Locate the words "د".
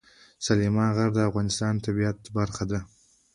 1.15-1.19, 1.75-1.79